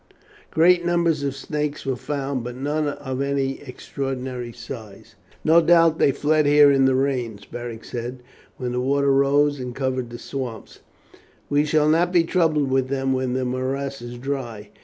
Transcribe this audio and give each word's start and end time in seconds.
Great 0.49 0.83
numbers 0.83 1.21
of 1.21 1.35
snakes 1.35 1.85
were 1.85 1.95
found, 1.95 2.43
but 2.43 2.55
none 2.55 2.87
of 2.87 3.21
any 3.21 3.61
extraordinary 3.61 4.51
size. 4.51 5.13
"No 5.43 5.61
doubt 5.61 5.99
they 5.99 6.11
fled 6.11 6.47
here 6.47 6.71
in 6.71 6.85
the 6.85 6.95
rains," 6.95 7.45
Beric 7.45 7.83
said, 7.85 8.23
"when 8.57 8.71
the 8.71 8.81
water 8.81 9.11
rose 9.11 9.59
and 9.59 9.75
covered 9.75 10.09
the 10.09 10.17
swamps; 10.17 10.79
we 11.51 11.65
shall 11.65 11.87
not 11.87 12.11
be 12.11 12.23
troubled 12.23 12.71
with 12.71 12.87
them 12.87 13.13
when 13.13 13.33
the 13.33 13.45
morasses 13.45 14.17
dry. 14.17 14.71